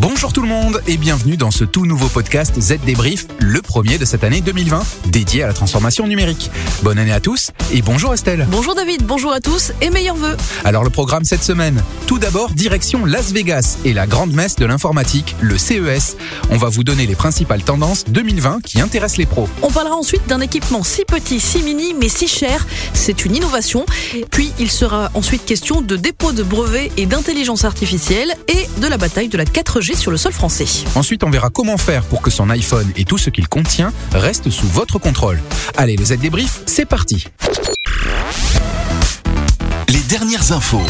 Bonjour 0.00 0.32
tout 0.32 0.40
le 0.40 0.48
monde 0.48 0.80
et 0.86 0.96
bienvenue 0.96 1.36
dans 1.36 1.50
ce 1.50 1.62
tout 1.62 1.84
nouveau 1.84 2.08
podcast 2.08 2.58
Z 2.58 2.78
Débrief, 2.86 3.26
le 3.38 3.60
premier 3.60 3.98
de 3.98 4.06
cette 4.06 4.24
année 4.24 4.40
2020, 4.40 4.82
dédié 5.08 5.42
à 5.42 5.46
la 5.46 5.52
transformation 5.52 6.06
numérique. 6.06 6.50
Bonne 6.82 6.98
année 6.98 7.12
à 7.12 7.20
tous 7.20 7.50
et 7.70 7.82
bonjour 7.82 8.14
Estelle. 8.14 8.46
Bonjour 8.50 8.74
David, 8.74 9.04
bonjour 9.04 9.30
à 9.30 9.40
tous 9.40 9.72
et 9.82 9.90
meilleurs 9.90 10.16
vœux. 10.16 10.38
Alors 10.64 10.84
le 10.84 10.90
programme 10.90 11.24
cette 11.24 11.42
semaine, 11.42 11.82
tout 12.06 12.18
d'abord 12.18 12.48
direction 12.52 13.04
Las 13.04 13.30
Vegas 13.32 13.76
et 13.84 13.92
la 13.92 14.06
grande 14.06 14.32
messe 14.32 14.56
de 14.56 14.64
l'informatique, 14.64 15.36
le 15.42 15.58
CES. 15.58 16.16
On 16.50 16.56
va 16.56 16.70
vous 16.70 16.82
donner 16.82 17.06
les 17.06 17.14
principales 17.14 17.62
tendances 17.62 18.06
2020 18.06 18.62
qui 18.64 18.80
intéressent 18.80 19.18
les 19.18 19.26
pros. 19.26 19.50
On 19.60 19.70
parlera 19.70 19.96
ensuite 19.96 20.26
d'un 20.26 20.40
équipement 20.40 20.82
si 20.82 21.04
petit, 21.04 21.40
si 21.40 21.62
mini, 21.62 21.92
mais 21.92 22.08
si 22.08 22.26
cher. 22.26 22.66
C'est 22.94 23.24
une 23.24 23.36
innovation. 23.36 23.86
Puis 24.30 24.52
il 24.58 24.70
sera 24.70 25.10
ensuite 25.14 25.44
question 25.44 25.80
de 25.80 25.96
dépôt 25.96 26.32
de 26.32 26.42
brevets 26.42 26.90
et 26.96 27.06
d'intelligence 27.06 27.64
artificielle 27.64 28.34
et 28.48 28.68
de 28.80 28.86
la 28.86 28.98
bataille 28.98 29.28
de 29.28 29.38
la 29.38 29.44
4G 29.44 29.96
sur 29.96 30.10
le 30.10 30.16
sol 30.16 30.32
français. 30.32 30.66
Ensuite, 30.94 31.24
on 31.24 31.30
verra 31.30 31.50
comment 31.50 31.76
faire 31.76 32.02
pour 32.04 32.22
que 32.22 32.30
son 32.30 32.50
iPhone 32.50 32.90
et 32.96 33.04
tout 33.04 33.18
ce 33.18 33.30
qu'il 33.30 33.48
contient 33.48 33.92
restent 34.12 34.50
sous 34.50 34.66
votre 34.66 34.98
contrôle. 34.98 35.40
Allez, 35.76 35.96
le 35.96 36.04
Z 36.04 36.18
débrief, 36.18 36.60
c'est 36.66 36.86
parti. 36.86 37.26
Les 39.88 40.00
dernières 40.00 40.52
infos. 40.52 40.82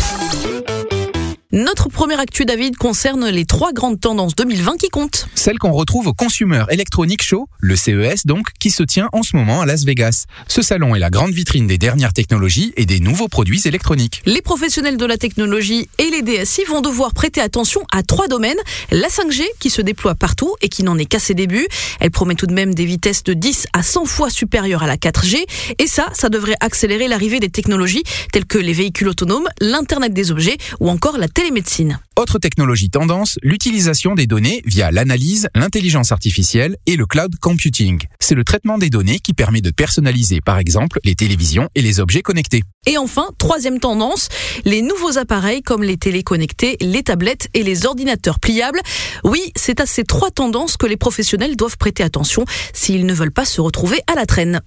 Notre 1.53 1.89
première 1.89 2.21
actu, 2.21 2.45
David, 2.45 2.77
concerne 2.77 3.29
les 3.29 3.45
trois 3.45 3.73
grandes 3.73 3.99
tendances 3.99 4.37
2020 4.37 4.77
qui 4.77 4.89
comptent. 4.89 5.27
Celle 5.35 5.59
qu'on 5.59 5.73
retrouve 5.73 6.07
au 6.07 6.13
Consumer 6.13 6.63
Electronic 6.71 7.25
Show, 7.25 7.49
le 7.59 7.75
CES 7.75 8.25
donc, 8.25 8.47
qui 8.61 8.71
se 8.71 8.85
tient 8.85 9.09
en 9.13 9.25
ce 9.25 9.35
moment 9.35 9.61
à 9.61 9.67
Las 9.67 9.83
Vegas. 9.83 10.27
Ce 10.47 10.63
salon 10.63 10.95
est 10.95 11.01
la 11.01 11.11
grande 11.11 11.33
vitrine 11.33 11.67
des 11.67 11.77
dernières 11.77 12.13
technologies 12.13 12.73
et 12.77 12.87
des 12.87 13.01
nouveaux 13.01 13.27
produits 13.27 13.63
électroniques. 13.65 14.23
Les 14.27 14.43
professionnels 14.43 14.97
de 14.97 15.05
la 15.05 15.17
technologie 15.17 15.89
et 15.99 16.09
les 16.11 16.23
DSI 16.23 16.63
vont 16.69 16.83
devoir 16.83 17.15
prêter 17.15 17.41
attention 17.41 17.83
à 17.91 18.05
trois 18.05 18.29
domaines. 18.29 18.61
La 18.93 19.09
5G 19.09 19.43
qui 19.59 19.71
se 19.71 19.83
déploie 19.83 20.15
partout 20.15 20.55
et 20.63 20.69
qui 20.69 20.85
n'en 20.85 20.99
est 20.99 21.07
qu'à 21.07 21.19
ses 21.19 21.35
débuts. 21.35 21.67
Elle 21.99 22.13
promet 22.13 22.37
tout 22.37 22.47
de 22.47 22.55
même 22.55 22.77
des 22.77 22.85
vitesses 22.85 23.25
de 23.25 23.33
10 23.33 23.67
à 23.73 23.83
100 23.83 24.05
fois 24.05 24.31
supérieures 24.31 24.85
à 24.85 24.87
la 24.87 24.99
4G. 24.99 25.45
Et 25.81 25.89
ça, 25.89 26.11
ça 26.13 26.29
devrait 26.29 26.55
accélérer 26.61 27.09
l'arrivée 27.09 27.41
des 27.41 27.51
technologies 27.51 28.05
telles 28.33 28.47
que 28.47 28.59
les 28.59 28.73
véhicules 28.73 29.09
autonomes, 29.09 29.49
l'Internet 29.61 30.13
des 30.13 30.31
objets 30.31 30.59
ou 30.79 30.89
encore 30.89 31.19
la 31.19 31.27
télémédecine. 31.41 31.99
Autre 32.19 32.39
technologie 32.39 32.91
tendance, 32.91 33.39
l'utilisation 33.43 34.15
des 34.15 34.27
données 34.27 34.61
via 34.67 34.91
l'analyse, 34.91 35.49
l'intelligence 35.55 36.13
artificielle 36.13 36.77
et 36.85 36.97
le 36.97 37.07
cloud 37.07 37.35
computing. 37.41 37.99
C'est 38.21 38.35
le 38.35 38.45
traitement 38.45 38.77
des 38.77 38.91
données 38.91 39.21
qui 39.21 39.33
permet 39.33 39.63
de 39.63 39.71
personnaliser 39.71 40.43
par 40.43 40.59
exemple 40.59 41.01
les 41.03 41.15
télévisions 41.15 41.71
et 41.75 41.81
les 41.81 41.99
objets 41.99 42.21
connectés. 42.21 42.63
Et 42.87 42.99
enfin, 42.99 43.31
troisième 43.39 43.81
tendance, 43.81 44.29
les 44.67 44.83
nouveaux 44.83 45.17
appareils 45.17 45.63
comme 45.63 45.83
les 45.83 45.97
téléconnectés, 45.97 46.77
les 46.83 47.03
tablettes 47.03 47.49
et 47.55 47.63
les 47.63 47.87
ordinateurs 47.87 48.39
pliables. 48.39 48.81
Oui, 49.25 49.41
c'est 49.57 49.81
à 49.81 49.87
ces 49.87 50.05
trois 50.05 50.31
tendances 50.31 50.77
que 50.77 50.87
les 50.87 50.99
professionnels 50.99 51.57
doivent 51.57 51.79
prêter 51.79 52.03
attention 52.03 52.45
s'ils 52.75 53.07
ne 53.07 53.15
veulent 53.15 53.33
pas 53.33 53.47
se 53.47 53.63
retrouver 53.63 54.01
à 54.13 54.15
la 54.15 54.27
traîne. 54.27 54.61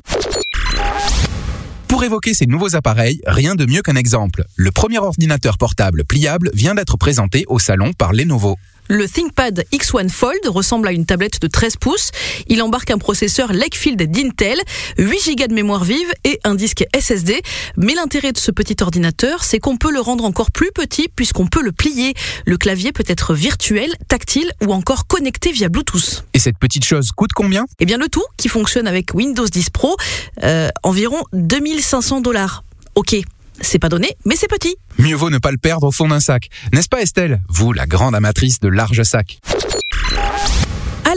Pour 1.94 2.04
évoquer 2.04 2.34
ces 2.34 2.48
nouveaux 2.48 2.76
appareils, 2.76 3.22
rien 3.28 3.54
de 3.54 3.68
mieux 3.68 3.84
qu'un 3.84 3.96
exemple. 3.96 4.46
Le 4.56 4.72
premier 4.72 4.98
ordinateur 4.98 5.60
portable 5.60 6.04
pliable 6.04 6.50
vient 6.56 6.74
d'être 6.74 6.98
présenté 6.98 7.46
au 7.50 7.60
salon 7.60 7.94
par 7.94 8.14
Lenovo. 8.14 8.58
Le 8.90 9.08
ThinkPad 9.08 9.64
X1 9.72 10.10
Fold 10.10 10.46
ressemble 10.48 10.88
à 10.88 10.92
une 10.92 11.06
tablette 11.06 11.42
de 11.42 11.48
13 11.48 11.78
pouces. 11.78 12.12
Il 12.48 12.62
embarque 12.62 12.92
un 12.92 12.98
processeur 12.98 13.54
Lakefield 13.54 14.02
d'Intel, 14.12 14.60
8 14.98 15.36
Go 15.38 15.48
de 15.48 15.54
mémoire 15.54 15.84
vive 15.84 16.12
et 16.24 16.40
un 16.44 16.56
disque 16.56 16.84
SSD. 16.98 17.42
Mais 17.78 17.94
l'intérêt 17.94 18.32
de 18.32 18.38
ce 18.38 18.52
petit 18.52 18.76
ordinateur, 18.82 19.44
c'est 19.44 19.60
qu'on 19.60 19.78
peut 19.78 19.92
le 19.92 20.02
rendre 20.02 20.26
encore 20.26 20.52
plus 20.52 20.72
petit 20.72 21.08
puisqu'on 21.08 21.48
peut 21.48 21.62
le 21.62 21.72
plier. 21.72 22.14
Le 22.46 22.58
clavier 22.58 22.92
peut 22.92 23.06
être 23.08 23.34
virtuel, 23.34 23.92
tactile 24.08 24.52
ou 24.66 24.74
encore 24.74 25.08
connecté 25.08 25.52
via 25.52 25.70
Bluetooth. 25.70 26.26
Et 26.34 26.40
cette 26.40 26.58
petite 26.58 26.86
chose 26.86 27.12
coûte 27.12 27.32
combien? 27.34 27.66
Eh 27.80 27.86
bien 27.86 27.98
le 27.98 28.10
tout, 28.10 28.26
qui 28.38 28.50
fonctionne 28.50 28.88
avec 28.88 29.14
Windows 29.14 29.48
10 29.48 29.70
Pro, 29.70 29.96
euh, 30.44 30.70
environ 30.84 31.24
2500 31.32 32.22
dollars. 32.22 32.64
Ok, 32.96 33.16
c'est 33.62 33.80
pas 33.80 33.90
donné, 33.90 34.16
mais 34.26 34.36
c'est 34.36 34.48
petit. 34.48 34.76
Mieux 34.98 35.16
vaut 35.16 35.30
ne 35.30 35.38
pas 35.38 35.52
le 35.52 35.58
perdre 35.58 35.88
au 35.88 35.92
fond 35.92 36.08
d'un 36.08 36.20
sac. 36.20 36.50
N'est-ce 36.74 36.90
pas 36.90 37.02
Estelle? 37.02 37.42
Vous, 37.50 37.74
la 37.74 37.86
grande 37.86 38.16
amatrice 38.16 38.60
de 38.60 38.68
larges 38.68 39.04
sacs. 39.04 39.40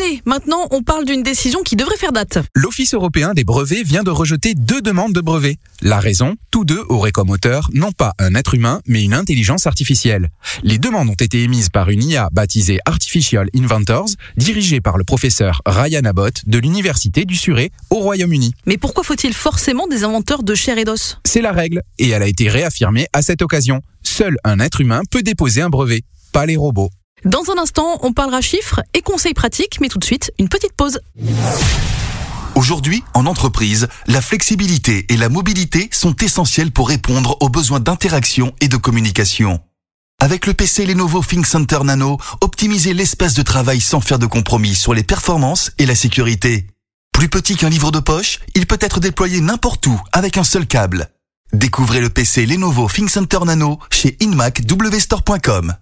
Allez, 0.06 0.22
maintenant 0.24 0.68
on 0.70 0.82
parle 0.82 1.04
d'une 1.04 1.22
décision 1.22 1.62
qui 1.62 1.74
devrait 1.74 1.96
faire 1.96 2.12
date. 2.12 2.38
L'Office 2.54 2.94
européen 2.94 3.34
des 3.34 3.44
brevets 3.44 3.82
vient 3.82 4.02
de 4.02 4.10
rejeter 4.10 4.54
deux 4.54 4.80
demandes 4.80 5.12
de 5.12 5.20
brevets. 5.20 5.58
La 5.80 5.98
raison, 5.98 6.36
tous 6.50 6.64
deux 6.64 6.82
auraient 6.88 7.12
comme 7.12 7.30
auteur 7.30 7.70
non 7.72 7.92
pas 7.92 8.12
un 8.18 8.34
être 8.34 8.54
humain, 8.54 8.80
mais 8.86 9.02
une 9.02 9.14
intelligence 9.14 9.66
artificielle. 9.66 10.28
Les 10.62 10.78
demandes 10.78 11.08
ont 11.08 11.14
été 11.14 11.42
émises 11.42 11.70
par 11.70 11.88
une 11.88 12.02
IA 12.02 12.28
baptisée 12.32 12.78
Artificial 12.84 13.48
Inventors, 13.56 14.10
dirigée 14.36 14.80
par 14.80 14.96
le 14.96 15.04
professeur 15.04 15.62
Ryan 15.66 16.04
Abbott 16.04 16.42
de 16.46 16.58
l'Université 16.58 17.24
du 17.24 17.34
Surrey 17.34 17.70
au 17.90 17.96
Royaume-Uni. 17.96 18.52
Mais 18.66 18.76
pourquoi 18.76 19.02
faut-il 19.02 19.34
forcément 19.34 19.88
des 19.88 20.04
inventeurs 20.04 20.42
de 20.42 20.54
chair 20.54 20.78
et 20.78 20.84
d'os? 20.84 21.18
C'est 21.24 21.42
la 21.42 21.52
règle, 21.52 21.82
et 21.98 22.10
elle 22.10 22.22
a 22.22 22.28
été 22.28 22.48
réaffirmée 22.48 23.06
à 23.12 23.22
cette 23.22 23.42
occasion. 23.42 23.80
Seul 24.02 24.36
un 24.44 24.60
être 24.60 24.80
humain 24.80 25.00
peut 25.10 25.22
déposer 25.22 25.62
un 25.62 25.70
brevet, 25.70 26.02
pas 26.32 26.46
les 26.46 26.56
robots. 26.56 26.90
Dans 27.26 27.42
un 27.50 27.60
instant, 27.60 27.98
on 28.02 28.12
parlera 28.12 28.40
chiffres 28.40 28.82
et 28.94 29.02
conseils 29.02 29.34
pratiques, 29.34 29.80
mais 29.80 29.88
tout 29.88 29.98
de 29.98 30.04
suite, 30.04 30.30
une 30.38 30.48
petite 30.48 30.74
pause. 30.74 31.00
Aujourd'hui, 32.54 33.02
en 33.14 33.26
entreprise, 33.26 33.88
la 34.06 34.22
flexibilité 34.22 35.06
et 35.08 35.16
la 35.16 35.28
mobilité 35.28 35.88
sont 35.90 36.14
essentielles 36.22 36.70
pour 36.70 36.88
répondre 36.88 37.36
aux 37.40 37.48
besoins 37.48 37.80
d'interaction 37.80 38.54
et 38.60 38.68
de 38.68 38.76
communication. 38.76 39.58
Avec 40.20 40.46
le 40.46 40.54
PC 40.54 40.86
Lenovo 40.86 41.20
ThinkCenter 41.20 41.80
Nano, 41.82 42.16
optimisez 42.42 42.94
l'espace 42.94 43.34
de 43.34 43.42
travail 43.42 43.80
sans 43.80 44.00
faire 44.00 44.20
de 44.20 44.26
compromis 44.26 44.76
sur 44.76 44.94
les 44.94 45.02
performances 45.02 45.72
et 45.78 45.86
la 45.86 45.96
sécurité. 45.96 46.68
Plus 47.12 47.28
petit 47.28 47.56
qu'un 47.56 47.70
livre 47.70 47.90
de 47.90 47.98
poche, 47.98 48.38
il 48.54 48.68
peut 48.68 48.78
être 48.80 49.00
déployé 49.00 49.40
n'importe 49.40 49.84
où 49.88 50.00
avec 50.12 50.38
un 50.38 50.44
seul 50.44 50.68
câble. 50.68 51.08
Découvrez 51.52 52.00
le 52.00 52.08
PC 52.08 52.46
Lenovo 52.46 52.88
ThinkCenter 52.88 53.40
Nano 53.46 53.80
chez 53.90 54.16
InmacWstore.com. 54.20 55.74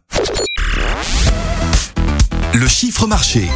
Le 2.54 2.68
chiffre 2.68 3.08
marché. 3.08 3.50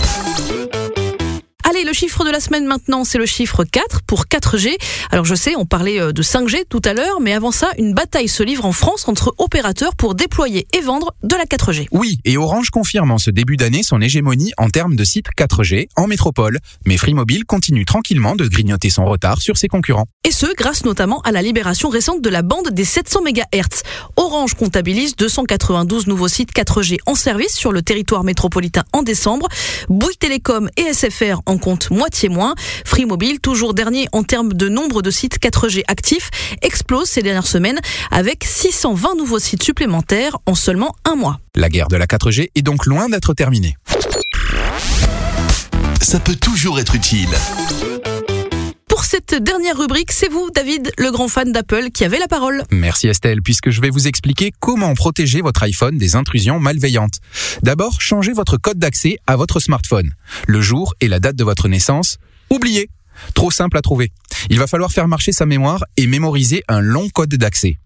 Le 1.88 1.94
chiffre 1.94 2.22
de 2.22 2.30
la 2.30 2.38
semaine 2.38 2.66
maintenant, 2.66 3.02
c'est 3.02 3.16
le 3.16 3.24
chiffre 3.24 3.64
4 3.64 4.02
pour 4.02 4.26
4G. 4.26 4.76
Alors 5.10 5.24
je 5.24 5.34
sais, 5.34 5.56
on 5.56 5.64
parlait 5.64 5.98
euh, 5.98 6.12
de 6.12 6.22
5G 6.22 6.64
tout 6.68 6.82
à 6.84 6.92
l'heure, 6.92 7.18
mais 7.22 7.32
avant 7.32 7.50
ça, 7.50 7.70
une 7.78 7.94
bataille 7.94 8.28
se 8.28 8.42
livre 8.42 8.66
en 8.66 8.72
France 8.72 9.08
entre 9.08 9.34
opérateurs 9.38 9.96
pour 9.96 10.14
déployer 10.14 10.66
et 10.76 10.82
vendre 10.82 11.14
de 11.22 11.34
la 11.34 11.44
4G. 11.44 11.86
Oui, 11.90 12.18
et 12.26 12.36
Orange 12.36 12.68
confirme 12.68 13.10
en 13.10 13.16
ce 13.16 13.30
début 13.30 13.56
d'année 13.56 13.82
son 13.82 14.02
hégémonie 14.02 14.52
en 14.58 14.68
termes 14.68 14.96
de 14.96 15.04
sites 15.04 15.28
4G 15.34 15.86
en 15.96 16.06
métropole. 16.08 16.58
Mais 16.84 16.98
Free 16.98 17.14
Mobile 17.14 17.46
continue 17.46 17.86
tranquillement 17.86 18.36
de 18.36 18.46
grignoter 18.46 18.90
son 18.90 19.06
retard 19.06 19.40
sur 19.40 19.56
ses 19.56 19.68
concurrents. 19.68 20.04
Et 20.24 20.30
ce, 20.30 20.54
grâce 20.58 20.84
notamment 20.84 21.22
à 21.22 21.32
la 21.32 21.40
libération 21.40 21.88
récente 21.88 22.20
de 22.20 22.28
la 22.28 22.42
bande 22.42 22.68
des 22.70 22.84
700 22.84 23.20
MHz. 23.22 23.82
Orange 24.16 24.52
comptabilise 24.52 25.16
292 25.16 26.06
nouveaux 26.06 26.28
sites 26.28 26.52
4G 26.52 26.98
en 27.06 27.14
service 27.14 27.54
sur 27.54 27.72
le 27.72 27.80
territoire 27.80 28.24
métropolitain 28.24 28.84
en 28.92 29.02
décembre. 29.02 29.48
Bouygues 29.88 30.18
Télécom 30.18 30.68
et 30.76 30.92
SFR 30.92 31.40
en 31.46 31.56
compte 31.78 31.90
moitié 31.90 32.28
moins. 32.28 32.54
Free 32.84 33.04
Mobile, 33.04 33.40
toujours 33.40 33.74
dernier 33.74 34.08
en 34.12 34.22
termes 34.22 34.52
de 34.52 34.68
nombre 34.68 35.02
de 35.02 35.10
sites 35.10 35.38
4G 35.38 35.82
actifs, 35.86 36.30
explose 36.62 37.08
ces 37.08 37.22
dernières 37.22 37.46
semaines 37.46 37.78
avec 38.10 38.44
620 38.44 39.14
nouveaux 39.16 39.38
sites 39.38 39.62
supplémentaires 39.62 40.36
en 40.46 40.54
seulement 40.54 40.94
un 41.04 41.14
mois. 41.14 41.38
La 41.54 41.68
guerre 41.68 41.88
de 41.88 41.96
la 41.96 42.06
4G 42.06 42.50
est 42.54 42.62
donc 42.62 42.86
loin 42.86 43.08
d'être 43.08 43.34
terminée. 43.34 43.76
Ça 46.00 46.20
peut 46.20 46.36
toujours 46.36 46.80
être 46.80 46.94
utile. 46.94 47.28
Cette 49.18 49.42
dernière 49.42 49.76
rubrique, 49.76 50.12
c'est 50.12 50.28
vous, 50.28 50.48
David, 50.54 50.92
le 50.96 51.10
grand 51.10 51.26
fan 51.26 51.50
d'Apple, 51.50 51.90
qui 51.92 52.04
avait 52.04 52.20
la 52.20 52.28
parole. 52.28 52.62
Merci 52.70 53.08
Estelle, 53.08 53.42
puisque 53.42 53.70
je 53.70 53.80
vais 53.80 53.90
vous 53.90 54.06
expliquer 54.06 54.52
comment 54.60 54.94
protéger 54.94 55.40
votre 55.40 55.64
iPhone 55.64 55.98
des 55.98 56.14
intrusions 56.14 56.60
malveillantes. 56.60 57.18
D'abord, 57.62 58.00
changez 58.00 58.32
votre 58.32 58.58
code 58.58 58.78
d'accès 58.78 59.18
à 59.26 59.34
votre 59.34 59.58
smartphone. 59.58 60.14
Le 60.46 60.60
jour 60.60 60.94
et 61.00 61.08
la 61.08 61.18
date 61.18 61.34
de 61.34 61.42
votre 61.42 61.66
naissance, 61.66 62.18
oubliez. 62.48 62.90
Trop 63.34 63.50
simple 63.50 63.76
à 63.76 63.82
trouver. 63.82 64.12
Il 64.50 64.60
va 64.60 64.68
falloir 64.68 64.92
faire 64.92 65.08
marcher 65.08 65.32
sa 65.32 65.46
mémoire 65.46 65.84
et 65.96 66.06
mémoriser 66.06 66.62
un 66.68 66.80
long 66.80 67.08
code 67.08 67.34
d'accès. 67.34 67.76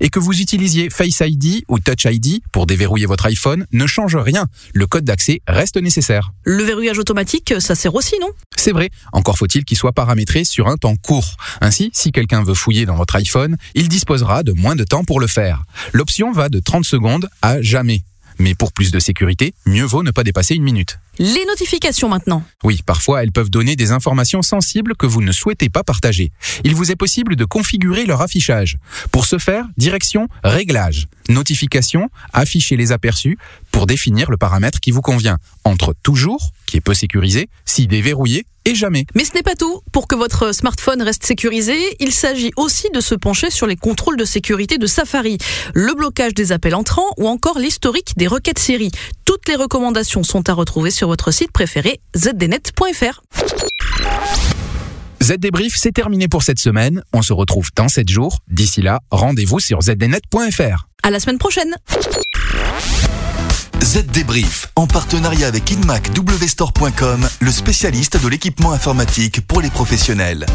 Et 0.00 0.08
que 0.08 0.18
vous 0.18 0.40
utilisiez 0.40 0.90
Face 0.90 1.20
ID 1.20 1.64
ou 1.68 1.78
Touch 1.78 2.04
ID 2.04 2.40
pour 2.52 2.66
déverrouiller 2.66 3.06
votre 3.06 3.26
iPhone 3.26 3.66
ne 3.72 3.86
change 3.86 4.16
rien. 4.16 4.46
Le 4.74 4.86
code 4.86 5.04
d'accès 5.04 5.40
reste 5.46 5.76
nécessaire. 5.76 6.32
Le 6.44 6.62
verrouillage 6.62 6.98
automatique, 6.98 7.54
ça 7.58 7.74
sert 7.74 7.94
aussi, 7.94 8.14
non? 8.20 8.30
C'est 8.56 8.72
vrai, 8.72 8.90
encore 9.12 9.38
faut-il 9.38 9.64
qu'il 9.64 9.76
soit 9.76 9.92
paramétré 9.92 10.44
sur 10.44 10.68
un 10.68 10.76
temps 10.76 10.96
court. 10.96 11.36
Ainsi, 11.60 11.90
si 11.92 12.12
quelqu'un 12.12 12.42
veut 12.42 12.54
fouiller 12.54 12.86
dans 12.86 12.96
votre 12.96 13.16
iPhone, 13.16 13.56
il 13.74 13.88
disposera 13.88 14.42
de 14.42 14.52
moins 14.52 14.76
de 14.76 14.84
temps 14.84 15.04
pour 15.04 15.20
le 15.20 15.26
faire. 15.26 15.62
L'option 15.92 16.32
va 16.32 16.48
de 16.48 16.60
30 16.60 16.84
secondes 16.84 17.28
à 17.42 17.60
jamais. 17.60 18.02
Mais 18.38 18.54
pour 18.54 18.72
plus 18.72 18.90
de 18.90 18.98
sécurité, 18.98 19.54
mieux 19.66 19.84
vaut 19.84 20.02
ne 20.02 20.10
pas 20.10 20.24
dépasser 20.24 20.54
une 20.54 20.62
minute. 20.62 20.98
Les 21.18 21.44
notifications 21.46 22.08
maintenant. 22.08 22.42
Oui, 22.64 22.80
parfois 22.84 23.22
elles 23.22 23.32
peuvent 23.32 23.50
donner 23.50 23.76
des 23.76 23.92
informations 23.92 24.40
sensibles 24.40 24.96
que 24.96 25.06
vous 25.06 25.20
ne 25.20 25.32
souhaitez 25.32 25.68
pas 25.68 25.82
partager. 25.82 26.32
Il 26.64 26.74
vous 26.74 26.90
est 26.90 26.96
possible 26.96 27.36
de 27.36 27.44
configurer 27.44 28.06
leur 28.06 28.22
affichage. 28.22 28.78
Pour 29.10 29.26
ce 29.26 29.38
faire, 29.38 29.66
direction 29.76 30.28
Réglages, 30.42 31.08
Notifications, 31.28 32.10
afficher 32.32 32.76
les 32.76 32.92
aperçus 32.92 33.38
pour 33.70 33.86
définir 33.86 34.30
le 34.30 34.36
paramètre 34.36 34.80
qui 34.80 34.90
vous 34.90 35.00
convient. 35.00 35.38
Entre 35.64 35.94
toujours, 36.02 36.50
qui 36.66 36.76
est 36.76 36.80
peu 36.80 36.94
sécurisé, 36.94 37.48
si 37.64 37.86
déverrouillé 37.86 38.44
et 38.64 38.74
jamais. 38.74 39.06
Mais 39.14 39.24
ce 39.24 39.34
n'est 39.34 39.42
pas 39.42 39.54
tout. 39.54 39.80
Pour 39.92 40.06
que 40.06 40.14
votre 40.14 40.54
smartphone 40.54 41.02
reste 41.02 41.24
sécurisé, 41.24 41.74
il 42.00 42.12
s'agit 42.12 42.52
aussi 42.56 42.88
de 42.94 43.00
se 43.00 43.14
pencher 43.14 43.50
sur 43.50 43.66
les 43.66 43.76
contrôles 43.76 44.16
de 44.16 44.24
sécurité 44.24 44.78
de 44.78 44.86
Safari, 44.86 45.38
le 45.74 45.94
blocage 45.94 46.34
des 46.34 46.52
appels 46.52 46.74
entrants 46.74 47.10
ou 47.16 47.28
encore 47.28 47.58
l'historique 47.58 48.12
des 48.16 48.26
requêtes 48.26 48.58
Siri. 48.58 48.90
Toutes 49.24 49.48
les 49.48 49.56
recommandations 49.56 50.22
sont 50.22 50.48
à 50.48 50.52
retrouver 50.52 50.90
sur 50.90 51.08
votre 51.12 51.30
site 51.30 51.52
préféré 51.52 52.00
zdnet.fr. 52.16 53.20
Z 55.22 55.32
Débrief, 55.32 55.74
c'est 55.76 55.92
terminé 55.92 56.26
pour 56.26 56.42
cette 56.42 56.58
semaine. 56.58 57.02
On 57.12 57.20
se 57.20 57.34
retrouve 57.34 57.68
dans 57.76 57.88
7 57.88 58.08
jours. 58.08 58.38
D'ici 58.48 58.80
là, 58.80 59.00
rendez-vous 59.10 59.60
sur 59.60 59.82
zdnet.fr. 59.82 60.88
À 61.02 61.10
la 61.10 61.20
semaine 61.20 61.36
prochaine. 61.36 61.76
Z 63.82 64.06
Débrief, 64.06 64.68
en 64.74 64.86
partenariat 64.86 65.48
avec 65.48 65.70
InmacWstore.com, 65.70 67.28
le 67.40 67.50
spécialiste 67.50 68.22
de 68.22 68.28
l'équipement 68.28 68.72
informatique 68.72 69.46
pour 69.46 69.60
les 69.60 69.68
professionnels. 69.68 70.46